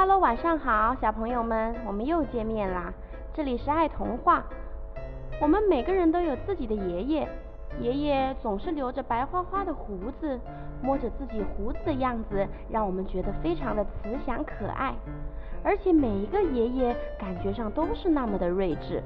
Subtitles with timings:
[0.00, 2.90] Hello，晚上好，小朋友们，我们又见面啦！
[3.34, 4.42] 这里是爱童话。
[5.42, 7.28] 我们每个人都有自己的爷爷，
[7.80, 10.40] 爷爷总是留着白花花的胡子，
[10.82, 14.94] 摸着自己胡子的样子，让我们觉得非常的慈祥可爱。
[15.62, 19.02] 而且每一个爷爷感觉上都是那么的睿智。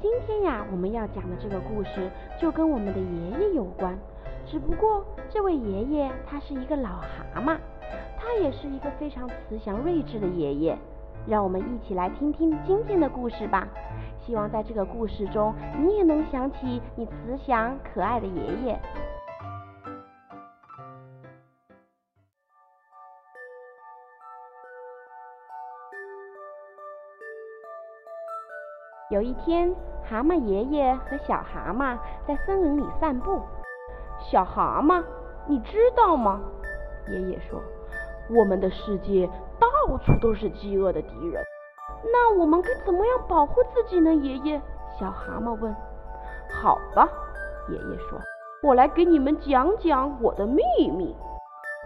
[0.00, 2.10] 今天呀，我们要讲的这个故事
[2.40, 3.96] 就跟我们的爷爷有关，
[4.46, 7.56] 只不过这位爷爷他是一个老蛤蟆。
[8.32, 10.74] 他也是一个非常慈祥睿智的爷爷，
[11.26, 13.68] 让我们一起来听听今天的故事吧。
[14.24, 18.80] 希望在这个故事中，你也能想起你慈祥可爱的爷爷。
[29.10, 29.74] 有一天，
[30.08, 33.42] 蛤蟆爷爷和小蛤蟆在森林里散步。
[34.20, 35.04] 小蛤蟆，
[35.46, 36.40] 你知道吗？
[37.10, 37.60] 爷爷说。
[38.30, 39.28] 我们的世界
[39.58, 41.44] 到处都是饥饿的敌人，
[42.04, 44.14] 那我们该怎么样保护自己呢？
[44.14, 44.60] 爷爷，
[44.98, 45.74] 小蛤蟆问。
[46.62, 47.08] 好吧，
[47.68, 48.18] 爷爷说，
[48.62, 51.16] 我来给你们讲讲我的秘密。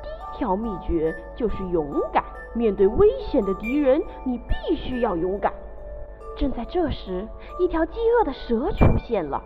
[0.03, 2.23] 第一条秘诀就是勇敢，
[2.55, 5.53] 面对危险的敌人，你必须要勇敢。
[6.37, 7.27] 正在这时，
[7.59, 9.43] 一条饥饿的蛇出现了。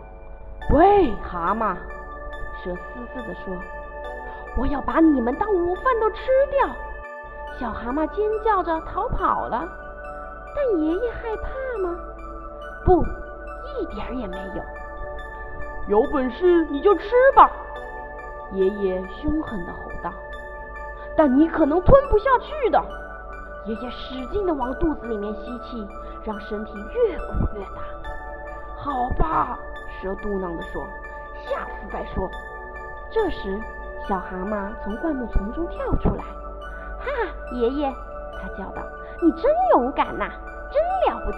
[0.73, 1.75] 喂，蛤蟆，
[2.63, 2.81] 蛇嘶
[3.13, 3.55] 嘶地说。
[4.57, 6.17] 我要把你们当午饭都吃
[6.51, 6.69] 掉！
[7.57, 9.67] 小蛤蟆尖叫着逃跑了。
[10.55, 11.97] 但爷爷害怕吗？
[12.83, 14.63] 不，一点也没有。
[15.87, 17.49] 有本事你就吃吧！
[18.51, 20.11] 爷爷凶狠地吼道。
[21.15, 22.83] 但你可能吞不下去的。
[23.65, 25.87] 爷爷使劲地往肚子里面吸气，
[26.23, 27.81] 让身体越鼓越大。
[28.75, 29.57] 好吧，
[30.01, 30.83] 蛇嘟囔地说
[31.47, 32.29] ：“下次再说。”
[33.11, 33.57] 这时。
[34.07, 36.23] 小蛤蟆从灌木丛中跳出来，
[36.99, 37.07] 哈，
[37.53, 37.93] 爷爷，
[38.41, 38.81] 他叫道
[39.21, 39.43] ：“你真
[39.75, 40.29] 勇敢呐，
[40.71, 41.37] 真了不起。”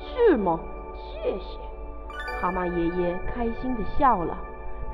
[0.00, 0.58] 是吗？
[0.94, 1.58] 谢谢。
[2.40, 4.36] 蛤蟆爷爷开心地笑了，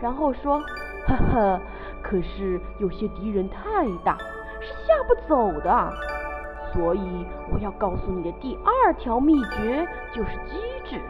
[0.00, 0.58] 然后说
[1.06, 1.60] ：“呵呵，
[2.02, 4.16] 可是有些敌人太大，
[4.60, 5.92] 是吓不走的。
[6.72, 11.00] 所以我要告诉你的第二条秘诀就是机智。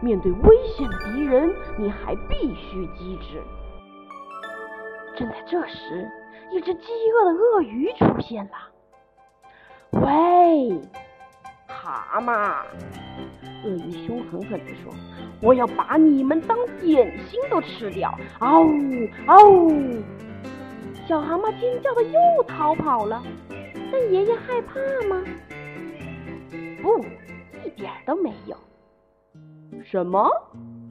[0.00, 3.42] 面对危险的敌人，你还必须机智。”
[5.16, 6.10] 正在这时，
[6.50, 8.52] 一只饥饿的鳄鱼出现了。
[10.00, 10.80] 喂，
[11.66, 12.64] 蛤蟆！
[13.64, 14.92] 鳄鱼凶狠狠地说
[15.40, 20.02] ：“我要把你们当点心都吃掉！”嗷呜嗷呜！
[21.06, 23.22] 小蛤蟆尖叫的又逃跑了。
[23.92, 25.22] 但爷爷害怕吗？
[26.80, 27.04] 不，
[27.64, 28.56] 一点都没有。
[29.84, 30.28] 什么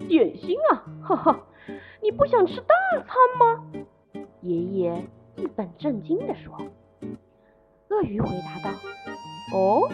[0.07, 0.83] 点心啊？
[1.03, 1.39] 哈哈，
[2.01, 3.63] 你不想吃大餐吗？
[4.41, 5.03] 爷爷
[5.35, 6.59] 一本正经地说
[7.89, 8.75] ：“鳄鱼回答道，
[9.53, 9.87] 哦，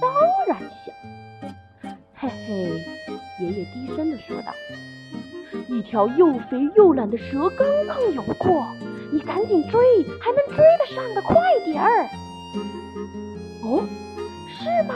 [0.00, 0.10] 当
[0.46, 0.94] 然想。
[2.14, 2.84] 嘿嘿。”
[3.40, 4.52] 爷爷低声地说道
[5.68, 8.66] ：“一条又肥又懒的蛇刚刚游过，
[9.12, 9.80] 你赶紧追，
[10.20, 12.08] 还能追得上的，快点儿！”
[13.62, 13.86] 哦，
[14.48, 14.94] 是吗？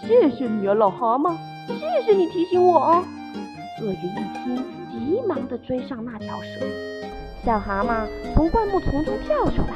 [0.00, 1.36] 谢谢你啊，老蛤蟆，
[1.68, 3.04] 谢谢你提醒我啊。
[3.80, 4.56] 鳄鱼一听，
[4.90, 6.66] 急忙地追上那条蛇。
[7.44, 9.74] 小蛤蟆从灌木丛中跳出来，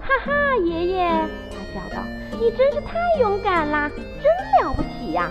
[0.00, 1.08] 哈哈，爷爷，
[1.50, 2.02] 他叫道
[2.40, 3.90] ：“你真是太勇敢啦，
[4.22, 4.32] 真
[4.62, 5.30] 了不起呀！”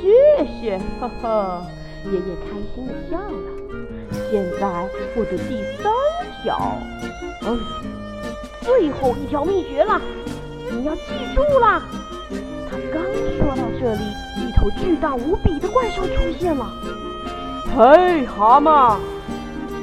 [0.00, 1.66] 谢谢，呵呵，
[2.04, 3.50] 爷爷开心地笑了。
[4.30, 5.92] 现在我的第三
[6.42, 6.78] 条，
[7.46, 7.58] 嗯，
[8.60, 10.00] 最后一条秘诀了，
[10.70, 11.02] 你要记
[11.34, 11.82] 住了。
[12.70, 13.02] 他刚
[13.36, 14.04] 说到这里，
[14.64, 16.66] 一头巨大无比的怪兽出现了。
[17.76, 18.96] 嘿，蛤蟆！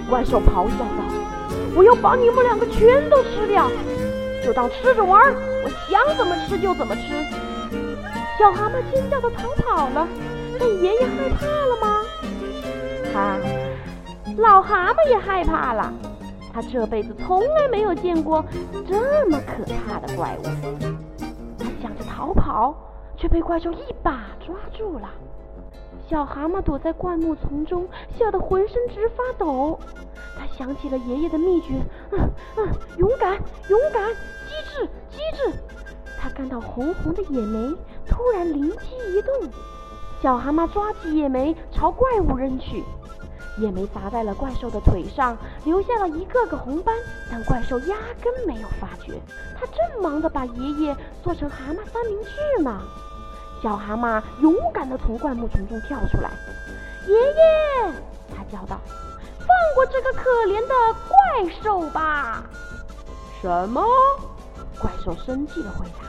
[0.10, 1.04] 怪兽咆哮道
[1.76, 3.70] ：“我要把你们两个全都吃掉，
[4.44, 7.02] 就当吃着玩儿，我想怎么吃就怎么吃。”
[8.40, 10.08] 小蛤蟆尖叫的逃跑了，
[10.60, 12.02] 但爷爷害怕了吗？
[13.14, 13.38] 他，
[14.42, 15.94] 老蛤蟆也害怕了。
[16.54, 18.44] 他这辈子从来没有见过
[18.86, 20.44] 这么可怕的怪物。
[21.58, 22.76] 他想着逃跑，
[23.22, 25.08] 却被怪兽一把抓住了。
[26.10, 27.88] 小蛤蟆躲在灌木丛中，
[28.18, 29.80] 吓得浑身直发抖。
[30.36, 31.76] 他想起了爷爷的秘诀，
[32.12, 32.20] 嗯
[32.58, 33.34] 嗯，勇敢，
[33.70, 35.54] 勇敢，机智，机智。
[36.20, 37.76] 他看到红红的野莓，
[38.08, 39.52] 突然灵机一动，
[40.20, 42.84] 小蛤蟆抓起野莓朝怪物扔去，
[43.60, 46.96] 野莓砸在了怪兽的腿上，留下了一个个红斑，
[47.30, 49.14] 但怪兽压根没有发觉。
[49.56, 52.82] 他正忙着把爷爷做成蛤蟆三明治呢。
[53.62, 56.32] 小蛤蟆勇敢地从灌木丛中跳出来，
[57.08, 57.94] 爷爷，
[58.36, 58.80] 他叫道
[59.40, 60.74] ：“放过这个可怜的
[61.08, 62.44] 怪兽吧！”
[63.42, 63.86] 什么？
[64.80, 66.08] 怪兽生气地回答：“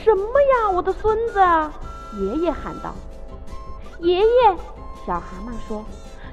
[0.00, 1.40] 什么呀，我的孙子！”
[2.20, 2.94] 爷爷喊道
[3.98, 4.56] ：“爷爷！”
[5.04, 5.84] 小蛤蟆说：“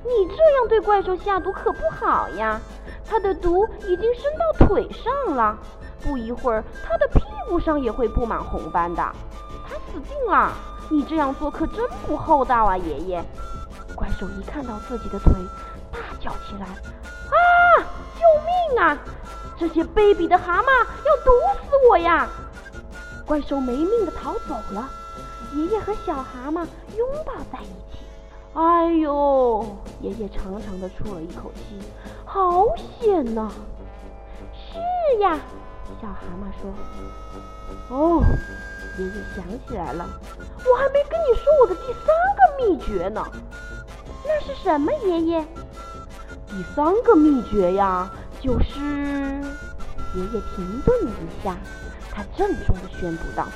[0.06, 2.62] 你这样对怪兽下毒可不好呀，
[3.10, 5.58] 它的毒已经伸到腿上了，
[6.04, 9.04] 不一会儿它的屁股上也会布满红斑的，
[9.63, 9.63] 它
[9.94, 10.52] 死定了！
[10.90, 13.24] 你这样做可真不厚道啊，爷爷！”
[13.96, 15.32] 怪兽一看到自己的腿，
[15.92, 16.66] 大叫起来
[17.30, 17.38] ：“啊！
[18.16, 18.98] 救命啊！
[19.58, 21.32] 这些卑鄙的蛤蟆要毒
[21.62, 22.28] 死我呀！”
[23.26, 24.90] 怪兽没命的逃走了，
[25.54, 26.66] 爷爷和小蛤蟆
[26.98, 28.00] 拥抱在一起。
[28.56, 29.78] 哎呦！
[30.02, 31.80] 爷爷长长的出了一口气，
[32.26, 32.66] 好
[33.00, 33.50] 险呐！
[34.54, 35.40] 是呀，
[36.02, 36.74] 小蛤蟆说。
[37.90, 38.24] 哦，
[38.98, 40.06] 爷爷想起来了，
[40.70, 42.06] 我还没跟你说我的第三
[42.38, 43.26] 个秘诀呢。
[44.26, 45.46] 那是什么，爷爷？
[46.48, 48.10] 第三个秘诀呀，
[48.40, 48.80] 就是
[50.14, 51.58] 爷爷停顿了一下，
[52.12, 53.48] 他郑重的宣布道：“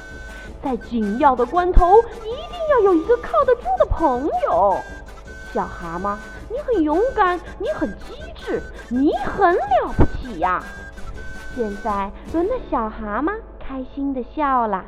[0.63, 4.77] 在紧要的关头，一定要有一个靠得住的朋友。
[5.53, 6.17] 小蛤蟆，
[6.49, 10.63] 你很勇敢，你很机智，你很了不起呀！
[11.55, 14.83] 现在轮到小蛤蟆开心的笑了。”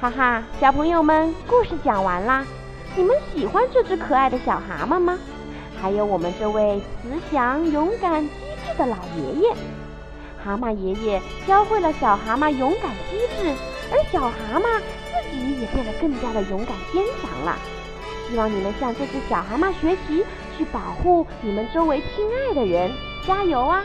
[0.00, 2.46] 哈哈，小朋友们，故事讲完啦。
[2.94, 5.18] 你们喜欢这只可爱的小蛤蟆吗？
[5.82, 8.30] 还有我们这位慈祥、勇敢、机
[8.64, 9.52] 智的老爷爷。
[10.44, 13.52] 蛤蟆爷爷教会了小蛤蟆勇敢机智，
[13.90, 17.56] 而小蛤蟆自己也变得更加的勇敢坚强了。
[18.30, 20.24] 希望你们向这只小蛤蟆学习，
[20.56, 22.92] 去保护你们周围亲爱的人。
[23.26, 23.82] 加油啊！